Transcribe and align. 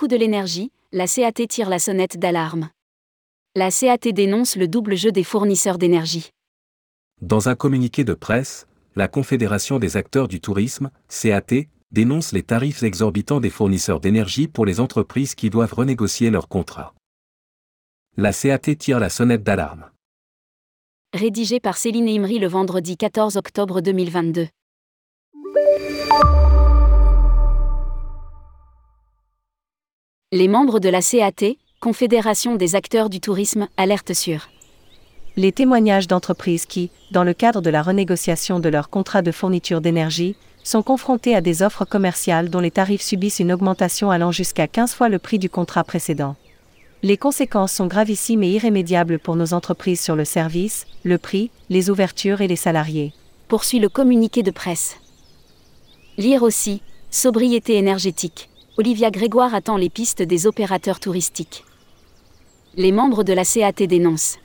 coût 0.00 0.08
de 0.08 0.16
l'énergie, 0.16 0.72
la 0.92 1.06
CAT 1.06 1.46
tire 1.46 1.68
la 1.68 1.78
sonnette 1.78 2.18
d'alarme. 2.18 2.70
La 3.54 3.70
CAT 3.70 4.10
dénonce 4.14 4.56
le 4.56 4.66
double 4.66 4.96
jeu 4.96 5.12
des 5.12 5.24
fournisseurs 5.24 5.76
d'énergie. 5.76 6.30
Dans 7.20 7.50
un 7.50 7.54
communiqué 7.54 8.02
de 8.02 8.14
presse, 8.14 8.66
la 8.96 9.08
Confédération 9.08 9.78
des 9.78 9.98
acteurs 9.98 10.26
du 10.26 10.40
tourisme, 10.40 10.90
CAT, 11.08 11.66
dénonce 11.92 12.32
les 12.32 12.42
tarifs 12.42 12.82
exorbitants 12.82 13.40
des 13.40 13.50
fournisseurs 13.50 14.00
d'énergie 14.00 14.48
pour 14.48 14.64
les 14.64 14.80
entreprises 14.80 15.34
qui 15.34 15.50
doivent 15.50 15.74
renégocier 15.74 16.30
leurs 16.30 16.48
contrats. 16.48 16.94
La 18.16 18.32
CAT 18.32 18.74
tire 18.78 19.00
la 19.00 19.10
sonnette 19.10 19.42
d'alarme. 19.42 19.90
Rédigé 21.12 21.60
par 21.60 21.76
Céline 21.76 22.08
Imri 22.08 22.38
le 22.38 22.48
vendredi 22.48 22.96
14 22.96 23.36
octobre 23.36 23.82
2022. 23.82 24.48
Les 30.32 30.46
membres 30.46 30.78
de 30.78 30.88
la 30.88 31.02
CAT, 31.02 31.56
Confédération 31.80 32.54
des 32.54 32.76
acteurs 32.76 33.10
du 33.10 33.18
tourisme, 33.18 33.66
alertent 33.76 34.14
sur 34.14 34.48
les 35.34 35.50
témoignages 35.50 36.06
d'entreprises 36.06 36.66
qui, 36.66 36.92
dans 37.10 37.24
le 37.24 37.34
cadre 37.34 37.60
de 37.60 37.68
la 37.68 37.82
renégociation 37.82 38.60
de 38.60 38.68
leur 38.68 38.90
contrat 38.90 39.22
de 39.22 39.32
fourniture 39.32 39.80
d'énergie, 39.80 40.36
sont 40.62 40.84
confrontés 40.84 41.34
à 41.34 41.40
des 41.40 41.62
offres 41.62 41.84
commerciales 41.84 42.48
dont 42.48 42.60
les 42.60 42.70
tarifs 42.70 43.02
subissent 43.02 43.40
une 43.40 43.50
augmentation 43.50 44.12
allant 44.12 44.30
jusqu'à 44.30 44.68
15 44.68 44.94
fois 44.94 45.08
le 45.08 45.18
prix 45.18 45.40
du 45.40 45.50
contrat 45.50 45.82
précédent. 45.82 46.36
Les 47.02 47.16
conséquences 47.16 47.72
sont 47.72 47.88
gravissimes 47.88 48.44
et 48.44 48.50
irrémédiables 48.50 49.18
pour 49.18 49.34
nos 49.34 49.52
entreprises 49.52 50.00
sur 50.00 50.14
le 50.14 50.24
service, 50.24 50.86
le 51.02 51.18
prix, 51.18 51.50
les 51.70 51.90
ouvertures 51.90 52.40
et 52.40 52.46
les 52.46 52.54
salariés. 52.54 53.12
Poursuit 53.48 53.80
le 53.80 53.88
communiqué 53.88 54.44
de 54.44 54.52
presse. 54.52 54.96
Lire 56.18 56.44
aussi, 56.44 56.82
sobriété 57.10 57.74
énergétique. 57.74 58.49
Olivia 58.80 59.10
Grégoire 59.10 59.54
attend 59.54 59.76
les 59.76 59.90
pistes 59.90 60.22
des 60.22 60.46
opérateurs 60.46 61.00
touristiques. 61.00 61.66
Les 62.76 62.92
membres 62.92 63.24
de 63.24 63.34
la 63.34 63.44
CAT 63.44 63.86
dénoncent. 63.86 64.38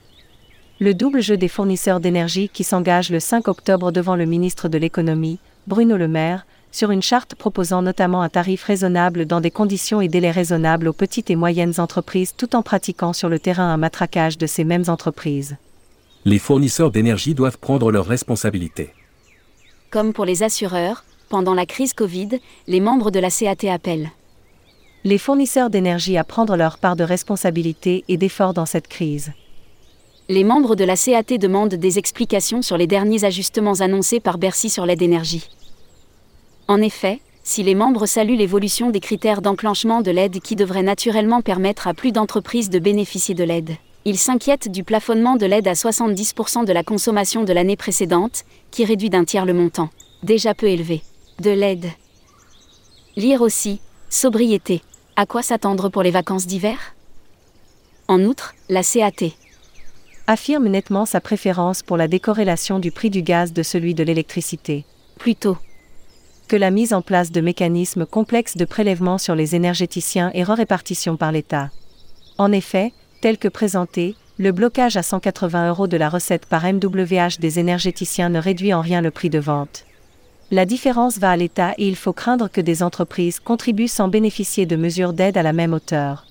Le 0.82 0.94
double 0.94 1.22
jeu 1.22 1.38
des 1.38 1.48
fournisseurs 1.48 2.02
d'énergie 2.02 2.50
qui 2.50 2.66
s'engage 2.66 3.12
le 3.12 3.22
5 3.22 3.48
octobre 3.48 3.94
devant 3.94 4.18
le 4.18 4.26
ministre 4.26 4.68
de 4.68 4.78
l'économie, 4.78 5.40
Bruno 5.68 5.96
Le 5.96 6.10
Maire, 6.10 6.46
sur 6.74 6.92
une 6.92 7.02
charte 7.02 7.36
proposant 7.36 7.82
notamment 7.82 8.22
un 8.24 8.28
tarif 8.28 8.66
raisonnable 8.66 9.26
dans 9.26 9.40
des 9.40 9.52
conditions 9.52 10.02
et 10.02 10.10
délais 10.10 10.32
raisonnables 10.32 10.90
aux 10.90 10.94
petites 10.94 11.30
et 11.30 11.38
moyennes 11.38 11.76
entreprises 11.78 12.34
tout 12.36 12.58
en 12.58 12.62
pratiquant 12.62 13.14
sur 13.14 13.30
le 13.30 13.40
terrain 13.40 13.72
un 13.72 13.78
matraquage 13.78 14.38
de 14.38 14.48
ces 14.48 14.66
mêmes 14.66 14.90
entreprises. 14.90 15.56
Les 16.26 16.40
fournisseurs 16.40 16.92
d'énergie 16.92 17.36
doivent 17.36 17.60
prendre 17.60 17.90
leurs 17.90 18.06
responsabilités. 18.06 18.90
Comme 19.92 20.12
pour 20.12 20.26
les 20.26 20.44
assureurs, 20.44 21.06
pendant 21.30 21.54
la 21.54 21.66
crise 21.66 21.94
Covid, 21.94 22.42
les 22.68 22.82
membres 22.82 23.12
de 23.12 23.20
la 23.20 23.32
CAT 23.32 23.72
appellent 23.72 24.12
les 25.06 25.20
fournisseurs 25.20 25.70
d'énergie 25.70 26.18
à 26.18 26.24
prendre 26.24 26.58
leur 26.58 26.80
part 26.80 26.96
de 26.96 27.04
responsabilité 27.04 28.04
et 28.08 28.18
d'effort 28.18 28.56
dans 28.56 28.66
cette 28.66 28.88
crise. 28.88 29.32
Les 30.30 30.44
membres 30.44 30.76
de 30.76 30.84
la 30.84 30.98
CAT 30.98 31.38
demandent 31.38 31.76
des 31.76 32.00
explications 32.00 32.64
sur 32.64 32.76
les 32.76 32.88
derniers 32.88 33.24
ajustements 33.24 33.82
annoncés 33.82 34.20
par 34.20 34.40
Bercy 34.40 34.68
sur 34.68 34.88
l'aide 34.88 35.04
énergie. 35.04 35.48
En 36.68 36.82
effet, 36.82 37.20
si 37.44 37.62
les 37.62 37.76
membres 37.76 38.08
saluent 38.08 38.36
l'évolution 38.36 38.90
des 38.90 39.00
critères 39.00 39.44
d'enclenchement 39.44 40.02
de 40.02 40.10
l'aide 40.10 40.40
qui 40.40 40.56
devrait 40.56 40.82
naturellement 40.82 41.44
permettre 41.44 41.88
à 41.88 41.94
plus 41.94 42.12
d'entreprises 42.12 42.72
de 42.72 42.80
bénéficier 42.80 43.36
de 43.36 43.44
l'aide, 43.44 43.76
ils 44.06 44.18
s'inquiètent 44.18 44.72
du 44.72 44.84
plafonnement 44.84 45.36
de 45.36 45.46
l'aide 45.46 45.68
à 45.68 45.74
70% 45.74 46.66
de 46.66 46.74
la 46.74 46.84
consommation 46.84 47.44
de 47.44 47.54
l'année 47.54 47.78
précédente, 47.78 48.44
qui 48.72 48.86
réduit 48.86 49.12
d'un 49.12 49.24
tiers 49.24 49.46
le 49.46 49.54
montant, 49.54 49.90
déjà 50.24 50.56
peu 50.56 50.66
élevé, 50.66 51.04
de 51.42 51.52
l'aide. 51.52 51.92
Lire 53.16 53.44
aussi, 53.44 53.80
sobriété. 54.10 54.82
À 55.18 55.26
quoi 55.26 55.42
s'attendre 55.42 55.88
pour 55.88 56.04
les 56.04 56.12
vacances 56.12 56.46
d'hiver? 56.46 56.78
En 58.10 58.26
outre, 58.26 58.54
la 58.68 58.84
CAT 58.84 59.32
affirme 60.28 60.68
nettement 60.68 61.06
sa 61.06 61.22
préférence 61.22 61.84
pour 61.84 61.96
la 61.96 62.10
décorrélation 62.10 62.80
du 62.80 62.92
prix 62.92 63.10
du 63.10 63.22
gaz 63.22 63.54
de 63.54 63.64
celui 63.64 63.94
de 63.94 64.04
l'électricité. 64.04 64.84
Plutôt 65.18 65.58
que 66.50 66.58
la 66.58 66.70
mise 66.70 66.94
en 66.94 67.02
place 67.02 67.32
de 67.32 67.40
mécanismes 67.40 68.06
complexes 68.06 68.58
de 68.58 68.66
prélèvement 68.66 69.18
sur 69.18 69.36
les 69.36 69.56
énergéticiens 69.56 70.32
et 70.34 70.44
re-répartition 70.44 71.16
par 71.16 71.32
l'État. 71.32 71.70
En 72.38 72.52
effet, 72.52 72.92
tel 73.22 73.38
que 73.38 73.48
présenté, 73.48 74.16
le 74.38 74.52
blocage 74.52 74.98
à 74.98 75.04
180 75.04 75.70
euros 75.70 75.88
de 75.88 75.96
la 75.96 76.10
recette 76.10 76.46
par 76.46 76.66
MWH 76.66 77.40
des 77.40 77.58
énergéticiens 77.58 78.28
ne 78.28 78.40
réduit 78.42 78.74
en 78.74 78.82
rien 78.82 79.00
le 79.00 79.12
prix 79.12 79.30
de 79.30 79.40
vente. 79.40 79.86
La 80.52 80.66
différence 80.66 81.18
va 81.18 81.32
à 81.32 81.36
l'État 81.36 81.74
et 81.80 81.88
il 81.88 81.96
faut 81.96 82.14
craindre 82.14 82.50
que 82.52 82.62
des 82.62 82.84
entreprises 82.84 83.40
contribuent 83.40 83.88
sans 83.88 84.08
bénéficier 84.08 84.68
de 84.68 84.76
mesures 84.76 85.14
d'aide 85.14 85.38
à 85.38 85.44
la 85.44 85.54
même 85.54 85.74
hauteur. 85.74 86.28